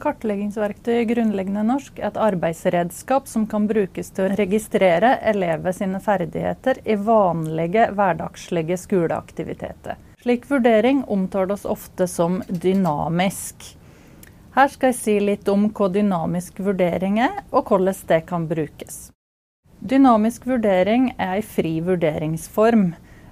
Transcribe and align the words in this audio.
Kartleggingsverktøy 0.00 1.02
i 1.02 1.08
grunnleggende 1.10 1.62
norsk 1.68 1.98
er 2.00 2.08
et 2.08 2.20
arbeidsredskap 2.20 3.28
som 3.28 3.44
kan 3.50 3.66
brukes 3.68 4.08
til 4.16 4.26
å 4.26 4.36
registrere 4.38 5.18
elever 5.32 5.74
sine 5.76 6.00
ferdigheter 6.00 6.80
i 6.88 6.96
vanlige 6.96 7.90
hverdagslige 7.96 8.78
skoleaktiviteter. 8.80 10.00
Slik 10.20 10.48
vurdering 10.50 11.04
omtales 11.08 11.66
ofte 11.68 12.08
som 12.08 12.40
dynamisk. 12.48 13.74
Her 14.56 14.72
skal 14.72 14.90
jeg 14.90 14.98
si 14.98 15.14
litt 15.22 15.48
om 15.48 15.68
hva 15.68 15.86
dynamisk 15.92 16.58
vurdering 16.64 17.20
er, 17.24 17.44
og 17.52 17.70
hvordan 17.70 18.00
det 18.08 18.24
kan 18.28 18.48
brukes. 18.50 19.10
Dynamisk 19.80 20.48
vurdering 20.50 21.12
er 21.16 21.38
ei 21.38 21.44
fri 21.44 21.78
vurderingsform. 21.84 22.90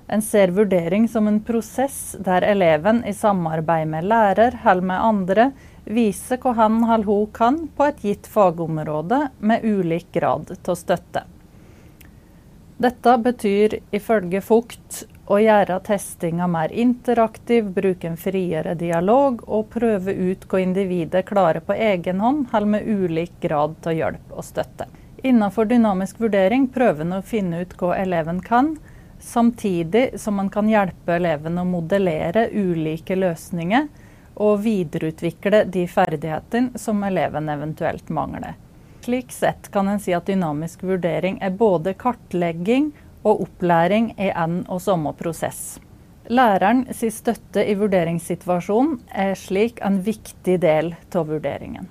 En 0.09 0.23
ser 0.25 0.55
vurdering 0.57 1.05
som 1.13 1.27
en 1.29 1.43
prosess 1.45 2.17
der 2.25 2.47
eleven 2.49 3.03
i 3.05 3.13
samarbeid 3.13 3.91
med 3.91 4.09
lærer 4.09 4.57
eller 4.65 4.87
med 4.93 5.05
andre 5.11 5.51
viser 5.89 6.41
hva 6.43 6.53
han 6.59 6.83
eller 6.85 7.09
hun 7.09 7.27
kan 7.35 7.59
på 7.77 7.89
et 7.89 8.05
gitt 8.05 8.29
fagområde 8.29 9.29
med 9.39 9.65
ulik 9.65 10.13
grad 10.13 10.53
av 10.65 10.77
støtte. 10.77 11.25
Dette 12.79 13.15
betyr 13.19 13.81
ifølge 13.91 14.41
Fugt 14.45 15.01
å 15.27 15.41
gjøre 15.43 15.81
testinga 15.85 16.47
mer 16.49 16.73
interaktiv, 16.73 17.73
bruke 17.75 18.07
en 18.09 18.17
friere 18.17 18.77
dialog 18.79 19.43
og 19.45 19.67
prøve 19.73 20.15
ut 20.15 20.47
hva 20.49 20.61
individet 20.63 21.25
klarer 21.29 21.65
på 21.65 21.75
egen 21.75 22.23
hånd 22.23 22.47
eller 22.53 22.73
med 22.77 22.87
ulik 22.87 23.35
grad 23.43 23.75
av 23.83 23.97
hjelp 23.99 24.31
og 24.31 24.47
støtte. 24.47 24.87
Innenfor 25.27 25.67
dynamisk 25.67 26.21
vurdering 26.23 26.69
prøver 26.71 27.03
en 27.03 27.19
å 27.19 27.25
finne 27.27 27.65
ut 27.65 27.75
hva 27.81 27.97
eleven 27.99 28.39
kan, 28.47 28.77
samtidig 29.19 30.13
som 30.23 30.39
man 30.39 30.49
kan 30.55 30.71
hjelpe 30.71 31.17
eleven 31.19 31.59
å 31.59 31.67
modellere 31.67 32.47
ulike 32.55 33.19
løsninger 33.19 33.89
og 34.39 34.63
videreutvikle 34.65 35.65
de 35.67 35.85
ferdighetene 35.91 36.79
som 36.79 37.03
eleven 37.05 37.51
eventuelt 37.51 38.09
mangler. 38.09 38.55
Slik 39.05 39.33
sett 39.33 39.71
kan 39.75 39.89
en 39.89 40.01
si 40.01 40.15
at 40.15 40.27
dynamisk 40.29 40.83
vurdering 40.85 41.39
er 41.43 41.55
både 41.59 41.95
kartlegging 41.99 42.91
og 43.23 43.45
opplæring 43.47 44.13
i 44.21 44.31
en 44.31 44.63
og 44.69 44.83
samme 44.85 45.13
prosess. 45.19 45.79
Læreren 46.29 46.85
sin 46.93 47.13
støtte 47.13 47.65
i 47.65 47.75
vurderingssituasjonen 47.79 48.99
er 49.09 49.33
slik 49.39 49.81
en 49.85 50.03
viktig 50.05 50.59
del 50.61 50.93
av 51.17 51.31
vurderingen. 51.31 51.89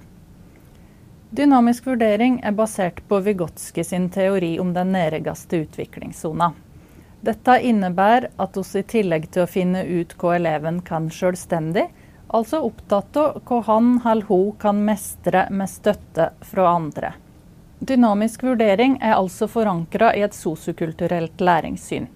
Dynamisk 1.30 1.90
vurdering 1.90 2.38
er 2.46 2.54
basert 2.56 3.02
på 3.10 3.20
Vygotsky 3.26 3.84
sin 3.84 4.08
teori 4.14 4.60
om 4.62 4.70
den 4.78 4.94
nederste 4.94 5.64
utviklingssona. 5.66 6.54
Dette 7.26 7.58
innebærer 7.66 8.30
at 8.38 8.58
vi 8.58 8.80
i 8.80 8.86
tillegg 8.94 9.26
til 9.34 9.44
å 9.44 9.50
finne 9.50 9.82
ut 9.84 10.14
hva 10.22 10.36
eleven 10.38 10.80
kan 10.86 11.10
selvstendig, 11.12 11.88
altså 12.28 12.60
opptatt 12.68 13.18
av 13.18 13.40
hva 13.46 13.62
han 13.68 13.96
eller 14.06 14.28
hun 14.28 14.52
kan 14.60 14.84
mestre 14.86 15.48
med 15.52 15.70
støtte 15.70 16.32
fra 16.42 16.68
andre. 16.76 17.14
Dynamisk 17.80 18.44
vurdering 18.44 18.98
er 19.02 19.16
altså 19.16 19.48
forankra 19.48 20.16
i 20.16 20.24
et 20.26 20.34
sosiokulturelt 20.34 21.42
læringssyn. 21.42 22.08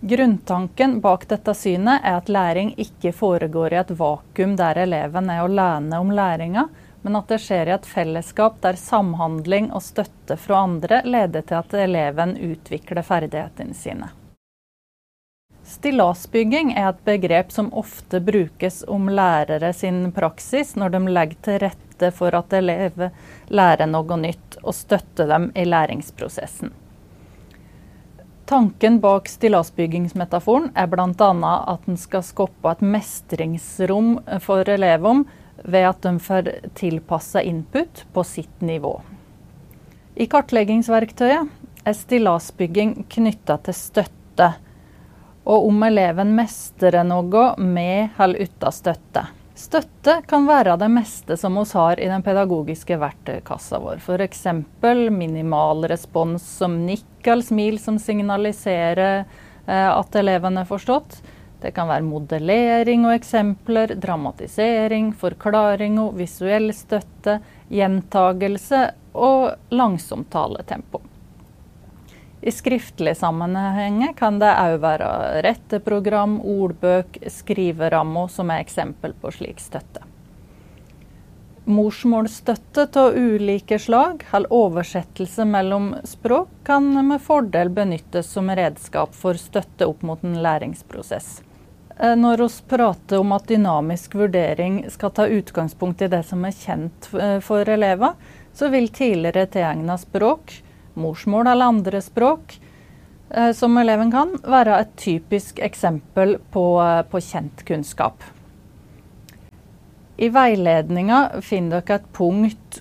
Grunntanken 0.00 1.00
bak 1.00 1.24
dette 1.30 1.54
synet 1.54 2.04
er 2.06 2.18
at 2.18 2.28
læring 2.30 2.74
ikke 2.78 3.12
foregår 3.12 3.74
i 3.74 3.80
et 3.80 3.90
vakuum 3.98 4.54
der 4.58 4.78
eleven 4.84 5.30
er 5.30 5.42
alene 5.42 5.98
om 5.98 6.12
læringa, 6.14 6.68
men 7.02 7.16
at 7.18 7.30
det 7.30 7.40
skjer 7.42 7.70
i 7.70 7.74
et 7.74 7.86
fellesskap 7.86 8.60
der 8.62 8.78
samhandling 8.78 9.72
og 9.72 9.82
støtte 9.82 10.36
fra 10.38 10.62
andre 10.66 11.02
leder 11.06 11.46
til 11.46 11.58
at 11.58 11.74
eleven 11.74 12.36
utvikler 12.36 13.06
ferdighetene 13.06 13.74
sine. 13.74 14.10
Stillasbygging 15.68 16.72
er 16.72 16.86
et 16.88 17.00
begrep 17.04 17.50
som 17.52 17.68
ofte 17.76 18.22
brukes 18.24 18.80
om 18.88 19.10
lærere 19.12 19.68
sin 19.76 20.06
praksis 20.16 20.72
når 20.80 20.94
de 20.94 21.00
legger 21.12 21.40
til 21.44 21.58
rette 21.66 22.08
for 22.16 22.32
at 22.38 22.54
elever 22.56 23.10
lærer 23.52 23.90
noe 23.90 24.16
nytt, 24.16 24.56
og 24.62 24.72
støtter 24.74 25.28
dem 25.28 25.50
i 25.52 25.66
læringsprosessen. 25.68 26.72
Tanken 28.48 28.96
bak 29.04 29.28
stillasbyggingsmetaforen 29.28 30.70
er 30.72 30.88
bl.a. 30.88 31.52
at 31.74 31.84
en 31.84 32.00
skal 32.00 32.24
skape 32.24 32.70
et 32.72 32.80
mestringsrom 32.94 34.14
for 34.40 34.64
elevene 34.72 35.26
ved 35.68 35.84
at 35.90 36.00
de 36.06 36.14
får 36.22 36.48
tilpassa 36.80 37.42
input 37.44 38.06
på 38.14 38.24
sitt 38.24 38.64
nivå. 38.64 38.94
I 40.16 40.30
kartleggingsverktøyet 40.32 41.52
er 41.84 41.98
stillasbygging 41.98 43.04
knytta 43.12 43.58
til 43.68 43.76
støtte, 43.76 44.48
og 45.48 45.66
om 45.70 45.82
eleven 45.86 46.34
mestrer 46.36 47.04
noe 47.08 47.50
med 47.56 48.18
eller 48.20 48.44
uten 48.44 48.74
støtte. 48.74 49.24
Støtte 49.58 50.20
kan 50.28 50.44
være 50.46 50.76
det 50.78 50.86
meste 50.92 51.34
som 51.40 51.56
vi 51.58 51.64
har 51.72 51.98
i 51.98 52.06
den 52.06 52.22
pedagogiske 52.22 52.98
verktøykassa 53.00 53.80
vår. 53.82 53.98
F.eks. 53.98 54.44
minimal 55.10 55.88
respons 55.90 56.44
som 56.60 56.76
nikk 56.86 57.26
eller 57.26 57.42
smil 57.42 57.80
som 57.82 57.98
signaliserer 57.98 59.24
eh, 59.24 59.90
at 59.90 60.20
eleven 60.20 60.60
er 60.60 60.68
forstått. 60.68 61.18
Det 61.58 61.72
kan 61.74 61.88
være 61.90 62.06
modellering 62.06 63.08
og 63.08 63.16
eksempler, 63.16 63.96
dramatisering, 63.98 65.10
forklaring 65.10 65.98
og 66.04 66.14
visuell 66.20 66.70
støtte, 66.70 67.40
gjentagelse 67.72 68.84
og 69.18 69.74
langsomt 69.74 70.30
taletempo. 70.30 71.02
I 72.40 72.52
skriftlig 72.54 73.16
sammenheng 73.18 74.14
kan 74.18 74.38
det 74.38 74.50
òg 74.54 74.76
være 74.84 75.08
retteprogram, 75.42 76.38
ordbøk, 76.40 77.18
skriverammer 77.26 78.30
som 78.30 78.52
er 78.54 78.62
eksempel 78.62 79.16
på 79.18 79.32
slik 79.34 79.58
støtte. 79.62 80.04
Morsmålsstøtte 81.68 82.86
av 82.96 83.16
ulike 83.18 83.76
slag, 83.78 84.22
eller 84.32 84.54
oversettelse 84.54 85.44
mellom 85.44 85.90
språk, 86.08 86.48
kan 86.64 86.86
med 87.08 87.20
fordel 87.20 87.68
benyttes 87.68 88.30
som 88.32 88.48
redskap 88.48 89.12
for 89.12 89.36
støtte 89.36 89.84
opp 89.90 90.06
mot 90.06 90.24
en 90.24 90.38
læringsprosess. 90.40 91.42
Eh, 91.98 92.14
når 92.16 92.44
vi 92.46 92.48
prater 92.70 93.18
om 93.18 93.34
at 93.36 93.50
dynamisk 93.50 94.14
vurdering 94.14 94.84
skal 94.90 95.10
ta 95.10 95.26
utgangspunkt 95.26 96.02
i 96.02 96.08
det 96.08 96.22
som 96.30 96.46
er 96.46 96.56
kjent 96.56 97.10
eh, 97.12 97.36
for 97.44 97.68
elever, 97.68 98.14
så 98.54 98.70
vil 98.72 98.88
tidligere 98.88 99.50
tilegna 99.50 99.98
språk, 99.98 100.54
morsmål 100.98 101.46
eller 101.46 101.72
andre 101.72 102.02
språk 102.04 102.58
eh, 103.30 103.52
som 103.56 103.78
eleven 103.78 104.12
kan, 104.12 104.34
være 104.42 104.80
et 104.82 104.96
typisk 105.00 105.58
eksempel 105.58 106.38
på, 106.52 106.66
på 107.10 107.22
kjent 107.24 107.64
kunnskap. 107.68 108.24
I 110.18 110.28
veiledninga 110.34 111.40
finner 111.46 111.80
dere 111.80 112.00
et 112.00 112.08
punkt 112.12 112.80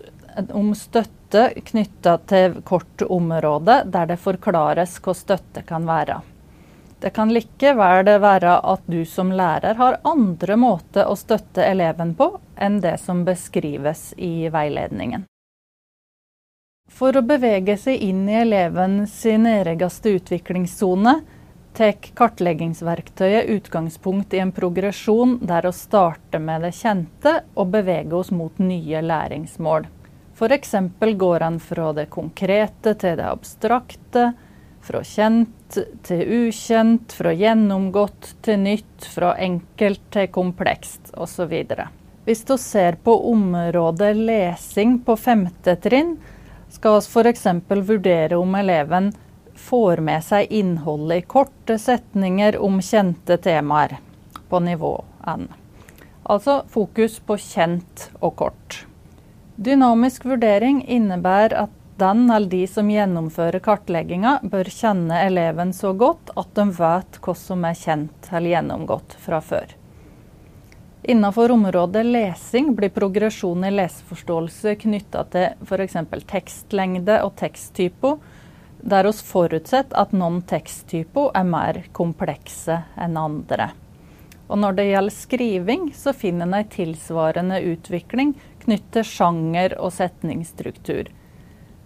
om 0.57 0.71
støtte 0.75 1.51
knytta 1.69 2.17
til 2.29 2.61
kort 2.65 3.01
område, 3.01 3.83
der 3.85 4.09
det 4.09 4.17
forklares 4.21 4.97
hva 5.05 5.13
støtte 5.17 5.61
kan 5.67 5.85
være. 5.85 6.21
Det 6.99 7.11
kan 7.13 7.29
likevel 7.29 8.09
være 8.21 8.55
at 8.57 8.85
du 8.89 9.03
som 9.05 9.29
lærer 9.31 9.77
har 9.77 9.99
andre 10.01 10.57
måter 10.57 11.05
å 11.05 11.15
støtte 11.15 11.61
eleven 11.61 12.15
på 12.17 12.31
enn 12.57 12.79
det 12.81 12.97
som 13.03 13.21
beskrives 13.25 14.13
i 14.17 14.49
veiledningen. 14.49 15.27
For 16.87 17.15
å 17.17 17.21
bevege 17.21 17.75
seg 17.77 18.01
inn 18.01 18.23
i 18.29 18.37
eleven 18.41 19.01
sin 19.07 19.45
eregeste 19.49 20.15
utviklingssone 20.17 21.13
tar 21.77 21.93
kartleggingsverktøyet 22.17 23.51
utgangspunkt 23.53 24.33
i 24.33 24.39
en 24.41 24.51
progresjon 24.55 25.37
der 25.45 25.67
å 25.67 25.75
starte 25.75 26.39
med 26.41 26.63
det 26.65 26.73
kjente 26.73 27.33
og 27.53 27.69
bevege 27.75 28.15
oss 28.17 28.31
mot 28.33 28.57
nye 28.57 29.03
læringsmål. 29.05 29.85
F.eks. 30.37 30.73
går 31.17 31.43
en 31.45 31.59
fra 31.59 31.91
det 31.97 32.07
konkrete 32.13 32.93
til 32.97 33.17
det 33.19 33.27
abstrakte, 33.29 34.31
fra 34.81 35.01
kjent 35.03 35.77
til 36.07 36.21
ukjent, 36.47 37.13
fra 37.13 37.33
gjennomgått 37.35 38.35
til 38.45 38.61
nytt, 38.63 39.05
fra 39.13 39.33
enkelt 39.35 40.01
til 40.13 40.29
komplekst 40.33 41.11
osv. 41.17 41.53
Hvis 42.25 42.43
du 42.47 42.55
ser 42.61 42.97
på 43.03 43.13
området 43.31 44.13
lesing 44.17 44.97
på 45.05 45.17
femte 45.19 45.77
trinn, 45.83 46.15
skal 46.69 46.99
vi 46.99 47.05
f.eks. 47.07 47.45
vurdere 47.69 48.37
om 48.37 48.55
eleven 48.55 49.13
får 49.57 49.97
med 49.97 50.23
seg 50.23 50.51
innholdet 50.53 51.23
i 51.23 51.27
korte 51.27 51.77
setninger 51.81 52.57
om 52.61 52.81
kjente 52.81 53.37
temaer 53.41 53.97
på 54.49 54.59
nivå 54.59 54.93
N. 55.27 55.47
Altså 56.23 56.61
fokus 56.69 57.19
på 57.19 57.37
kjent 57.39 58.09
og 58.19 58.35
kort. 58.35 58.83
Dynamisk 59.55 60.27
vurdering 60.27 60.83
innebærer 60.85 61.55
at 61.63 61.73
den 61.97 62.27
eller 62.29 62.49
de 62.51 62.61
som 62.69 62.89
gjennomfører 62.91 63.63
kartlegginga, 63.63 64.37
bør 64.43 64.69
kjenne 64.69 65.17
eleven 65.25 65.73
så 65.73 65.95
godt 65.97 66.29
at 66.37 66.51
de 66.59 66.67
vet 66.77 67.17
hva 67.23 67.33
som 67.37 67.65
er 67.65 67.79
kjent 67.79 68.29
eller 68.29 68.51
gjennomgått 68.53 69.17
fra 69.23 69.41
før. 69.41 69.76
Innenfor 71.09 71.51
området 71.51 72.05
lesing 72.05 72.75
blir 72.75 72.89
progresjon 72.89 73.63
i 73.63 73.69
leseforståelse 73.71 74.73
knytta 74.75 75.21
til 75.31 75.53
f.eks. 75.63 75.95
tekstlengde 76.27 77.21
og 77.23 77.31
teksttypo, 77.39 78.17
der 78.83 79.07
oss 79.07 79.21
forutsetter 79.23 79.95
at 80.03 80.11
noen 80.11 80.41
teksttypo 80.43 81.29
er 81.31 81.47
mer 81.47 81.79
komplekse 81.95 82.81
enn 82.99 83.15
andre. 83.23 83.69
Og 84.51 84.59
når 84.59 84.75
det 84.75 84.89
gjelder 84.89 85.15
skriving, 85.15 85.87
så 85.95 86.11
finner 86.11 86.43
en 86.43 86.59
ei 86.59 86.67
tilsvarende 86.75 87.63
utvikling 87.71 88.35
knyttet 88.65 88.91
til 88.99 89.07
sjanger 89.07 89.79
og 89.79 89.95
setningsstruktur. 89.95 91.07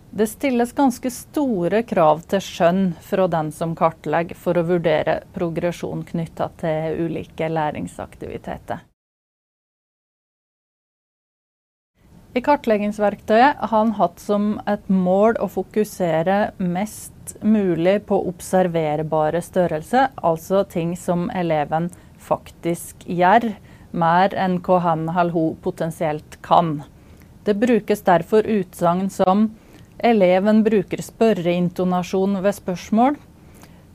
Det 0.09 0.31
stilles 0.33 0.73
ganske 0.73 1.13
store 1.13 1.85
krav 1.85 2.25
til 2.33 2.41
skjønn 2.41 2.87
fra 3.05 3.29
den 3.29 3.53
som 3.53 3.77
kartlegger, 3.77 4.33
for 4.33 4.57
å 4.57 4.65
vurdere 4.65 5.21
progresjon 5.37 6.07
knytta 6.09 6.55
til 6.65 7.05
ulike 7.05 7.53
læringsaktiviteter. 7.53 8.87
I 12.31 12.39
kartleggingsverktøyet 12.39 13.57
har 13.59 13.71
han 13.73 13.89
hatt 13.97 14.21
som 14.23 14.53
et 14.71 14.85
mål 14.87 15.35
å 15.43 15.49
fokusere 15.51 16.53
mest 16.63 17.33
mulig 17.43 17.97
på 18.07 18.21
observerbare 18.29 19.41
størrelser, 19.43 20.13
altså 20.15 20.61
ting 20.63 20.93
som 20.95 21.25
eleven 21.35 21.89
faktisk 22.15 23.03
gjør, 23.03 23.49
mer 23.91 24.31
enn 24.39 24.61
hva 24.63 24.77
han 24.85 25.09
eller 25.09 25.35
hun 25.35 25.57
potensielt 25.59 26.37
kan. 26.47 26.85
Det 27.43 27.57
brukes 27.59 28.05
derfor 28.07 28.47
utsagn 28.47 29.09
som 29.11 29.49
'eleven 29.99 30.63
bruker 30.63 31.03
spørreintonasjon 31.03 32.39
ved 32.43 32.55
spørsmål', 32.55 33.19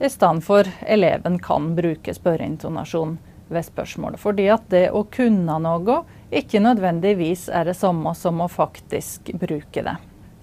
i 0.00 0.08
stedet 0.12 0.44
for 0.44 0.68
'eleven 0.84 1.38
kan 1.40 1.74
bruke 1.74 2.12
spørreintonasjon 2.12 3.16
ved 3.48 3.66
spørsmålet. 3.66 4.20
Fordi 4.20 4.48
at 4.52 4.66
det 4.72 4.88
å 4.90 5.04
kunne 5.12 5.58
noe 5.62 6.02
ikke 6.34 6.60
nødvendigvis 6.62 7.48
er 7.54 7.68
det 7.68 7.76
samme 7.78 8.14
som 8.18 8.42
å 8.42 8.50
faktisk 8.50 9.32
bruke 9.38 9.84
det. 9.86 9.96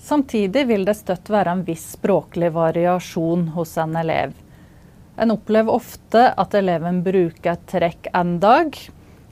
Samtidig 0.03 0.65
vil 0.67 0.85
det 0.88 0.97
støtt 1.00 1.29
være 1.31 1.53
en 1.55 1.63
viss 1.67 1.94
språklig 1.95 2.51
variasjon 2.55 3.50
hos 3.55 3.77
en 3.79 3.95
elev. 3.95 4.33
En 5.15 5.31
opplever 5.31 5.71
ofte 5.71 6.25
at 6.38 6.55
eleven 6.57 7.03
bruker 7.05 7.53
et 7.53 7.67
trekk 7.69 8.09
en 8.13 8.38
dag, 8.44 8.75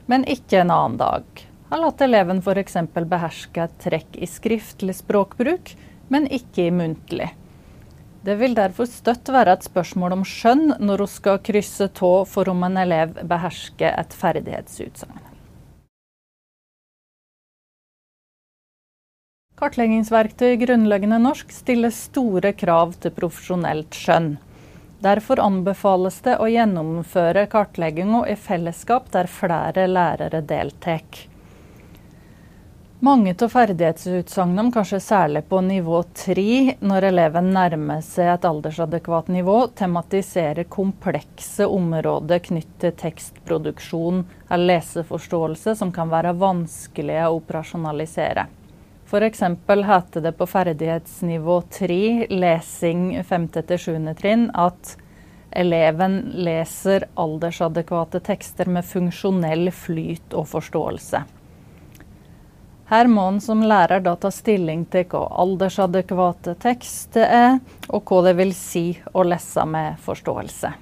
men 0.06 0.24
ikke 0.24 0.62
en 0.62 0.72
annen 0.72 0.98
dag. 1.00 1.24
Eller 1.72 1.88
at 1.88 2.04
eleven 2.04 2.40
f.eks. 2.44 2.78
behersker 2.94 3.66
et 3.66 3.78
trekk 3.84 4.16
i 4.16 4.28
skriftlig 4.28 4.96
språkbruk, 5.00 5.74
men 6.12 6.28
ikke 6.28 6.68
i 6.68 6.74
muntlig. 6.74 7.30
Det 8.22 8.36
vil 8.38 8.54
derfor 8.54 8.86
støtt 8.86 9.32
være 9.34 9.56
et 9.56 9.64
spørsmål 9.66 10.14
om 10.20 10.22
skjønn 10.26 10.76
når 10.78 11.02
hun 11.02 11.10
skal 11.10 11.40
krysse 11.42 11.88
tå 11.98 12.12
for 12.30 12.50
om 12.52 12.62
en 12.68 12.78
elev 12.78 13.16
behersker 13.26 13.96
et 13.98 14.14
ferdighetsutsagn. 14.14 15.18
Kartleggingsverktøy 19.58 20.52
i 20.52 20.60
grunnleggende 20.62 21.18
norsk 21.22 21.50
stiller 21.54 21.90
store 21.94 22.54
krav 22.58 22.94
til 23.02 23.14
profesjonelt 23.14 23.94
skjønn. 23.94 24.32
Derfor 25.02 25.42
anbefales 25.42 26.20
det 26.22 26.38
å 26.38 26.46
gjennomføre 26.50 27.48
kartlegginga 27.50 28.22
i 28.30 28.38
fellesskap 28.38 29.10
der 29.14 29.30
flere 29.30 29.88
lærere 29.90 30.42
deltar. 30.46 31.02
Mange 33.02 33.32
av 33.42 33.48
ferdighetsutsagnene, 33.50 34.70
kanskje 34.70 35.00
særlig 35.02 35.40
på 35.50 35.58
nivå 35.66 36.04
3, 36.14 36.76
når 36.86 37.06
eleven 37.08 37.48
nærmer 37.50 37.98
seg 38.06 38.28
et 38.30 38.46
aldersadekvat 38.46 39.26
nivå, 39.34 39.56
tematiserer 39.74 40.68
komplekse 40.70 41.66
områder 41.66 42.44
knyttet 42.46 42.78
til 42.84 42.94
tekstproduksjon 43.00 44.22
eller 44.44 44.68
leseforståelse 44.76 45.74
som 45.82 45.90
kan 45.90 46.14
være 46.14 46.36
vanskelige 46.44 47.26
å 47.26 47.40
operasjonalisere. 47.40 48.46
F.eks. 49.10 49.44
heter 49.90 50.28
det 50.28 50.36
på 50.38 50.50
ferdighetsnivå 50.54 51.60
3, 51.82 52.00
lesing 52.30 53.04
5.-7. 53.18 54.14
trinn, 54.22 54.50
at 54.54 54.94
eleven 55.50 56.20
leser 56.38 57.10
aldersadekvate 57.18 58.22
tekster 58.30 58.70
med 58.70 58.86
funksjonell 58.86 59.74
flyt 59.74 60.38
og 60.38 60.52
forståelse. 60.54 61.26
Her 62.92 63.08
må 63.08 63.22
en 63.30 63.38
som 63.40 63.62
lærer 63.64 64.02
da 64.04 64.12
ta 64.20 64.28
stilling 64.28 64.82
til 64.92 65.06
hva 65.08 65.22
aldersadekvate 65.40 66.52
tekster 66.60 67.24
er, 67.24 67.54
og 67.88 68.04
hva 68.04 68.18
det 68.26 68.34
vil 68.36 68.52
si 68.52 68.82
å 69.16 69.24
lese 69.24 69.64
med 69.64 69.96
forståelse. 70.04 70.74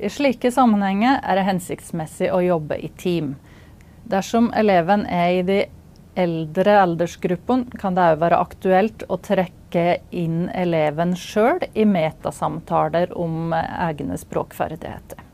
I 0.00 0.08
slike 0.08 0.48
sammenhenger 0.56 1.18
er 1.20 1.36
det 1.36 1.44
hensiktsmessig 1.50 2.30
å 2.32 2.40
jobbe 2.40 2.80
i 2.80 2.88
team. 2.96 3.34
Dersom 4.08 4.48
eleven 4.56 5.04
er 5.04 5.34
i 5.36 5.44
de 5.44 5.60
eldre 6.16 6.80
aldersgruppene, 6.80 7.76
kan 7.76 7.92
det 7.92 8.08
òg 8.14 8.22
være 8.24 8.40
aktuelt 8.40 9.04
å 9.12 9.20
trekke 9.20 9.98
inn 10.16 10.46
eleven 10.56 11.12
sjøl 11.12 11.60
i 11.76 11.84
metasamtaler 11.84 13.12
om 13.12 13.52
egne 13.52 14.16
språkferdigheter. 14.16 15.26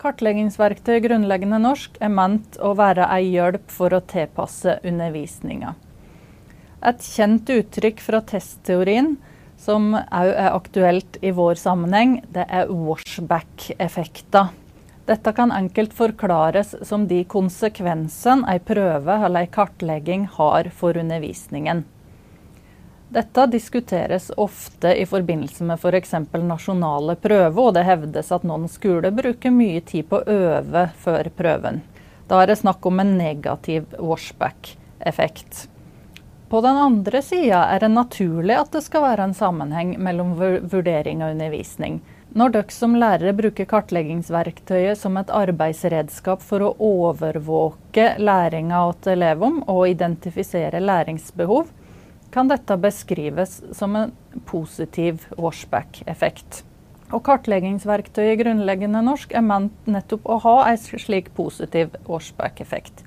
Kartleggingsverktøy 0.00 1.02
grunnleggende 1.04 1.58
norsk 1.60 1.98
er 2.00 2.08
ment 2.08 2.54
å 2.64 2.70
være 2.78 3.04
ei 3.12 3.34
hjelp 3.34 3.66
for 3.68 3.92
å 3.92 4.00
tilpasse 4.08 4.78
undervisninga. 4.86 5.74
Et 6.88 7.04
kjent 7.04 7.52
uttrykk 7.52 8.00
fra 8.00 8.22
testteorien, 8.24 9.18
som 9.60 9.92
òg 9.92 10.30
er 10.30 10.54
aktuelt 10.54 11.18
i 11.20 11.34
vår 11.36 11.60
sammenheng, 11.60 12.22
det 12.32 12.46
er 12.48 12.72
washback-effekter. 12.72 14.48
Dette 15.10 15.34
kan 15.36 15.52
enkelt 15.52 15.92
forklares 15.92 16.72
som 16.88 17.04
de 17.10 17.20
konsekvensene 17.28 18.48
ei 18.48 18.64
prøve 18.64 19.20
eller 19.20 19.44
ei 19.44 19.52
kartlegging 19.52 20.30
har 20.38 20.72
for 20.80 20.96
undervisningen. 20.96 21.84
Dette 23.10 23.46
diskuteres 23.46 24.30
ofte 24.36 24.94
i 24.94 25.06
forbindelse 25.06 25.64
med 25.66 25.80
f.eks. 25.82 26.12
For 26.30 26.44
nasjonale 26.46 27.16
prøver, 27.18 27.58
og 27.58 27.72
det 27.74 27.82
hevdes 27.88 28.28
at 28.30 28.44
noen 28.46 28.68
skoler 28.70 29.10
bruker 29.10 29.50
mye 29.50 29.80
tid 29.82 30.06
på 30.06 30.20
å 30.20 30.36
øve 30.36 30.84
før 31.02 31.30
prøven. 31.34 31.80
Da 32.30 32.38
er 32.38 32.52
det 32.52 32.60
snakk 32.60 32.86
om 32.86 33.02
en 33.02 33.16
negativ 33.18 33.88
washback-effekt. 33.98 35.64
På 36.50 36.60
den 36.62 36.78
andre 36.78 37.22
sida 37.22 37.64
er 37.74 37.82
det 37.82 37.90
naturlig 37.96 38.54
at 38.60 38.70
det 38.76 38.84
skal 38.86 39.02
være 39.08 39.26
en 39.26 39.34
sammenheng 39.34 39.96
mellom 39.98 40.36
vurdering 40.70 41.24
og 41.26 41.34
undervisning. 41.34 41.98
Når 42.30 42.54
dere 42.54 42.74
som 42.76 42.94
lærere 42.94 43.34
bruker 43.34 43.66
kartleggingsverktøyet 43.66 45.02
som 45.02 45.18
et 45.18 45.34
arbeidsredskap 45.34 46.46
for 46.46 46.62
å 46.62 46.72
overvåke 46.78 48.06
læringa 48.22 48.86
til 49.02 49.16
elevene 49.18 49.66
og 49.66 49.88
identifisere 49.90 50.78
læringsbehov, 50.78 51.74
kan 52.30 52.50
dette 52.50 52.76
beskrives 52.80 53.60
som 53.76 53.96
en 53.96 54.12
positiv 54.46 55.26
washback-effekt. 55.36 56.62
Og 57.10 57.24
Kartleggingsverktøyet 57.26 58.38
grunnleggende 58.38 59.02
norsk 59.02 59.32
er 59.34 59.42
ment 59.42 59.88
nettopp 59.90 60.28
å 60.30 60.38
ha 60.44 60.56
en 60.70 60.78
slik 60.78 61.32
positiv 61.34 61.96
washback-effekt. 62.06 63.02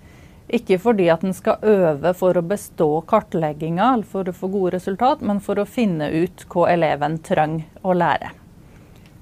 Ikke 0.54 0.78
fordi 0.78 1.08
at 1.10 1.24
en 1.24 1.34
skal 1.34 1.64
øve 1.64 2.12
for 2.20 2.38
å 2.38 2.44
bestå 2.46 2.90
kartlegginga 3.08 3.94
eller 3.94 4.10
for 4.10 4.28
å 4.28 4.36
få 4.36 4.52
gode 4.52 4.76
resultat, 4.76 5.24
men 5.24 5.40
for 5.42 5.62
å 5.62 5.66
finne 5.66 6.12
ut 6.12 6.44
hva 6.52 6.68
eleven 6.74 7.18
trenger 7.24 7.64
å 7.82 7.96
lære. 7.96 8.34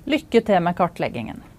Lykke 0.09 0.41
til 0.41 0.65
med 0.65 0.75
kartleggingen. 0.75 1.50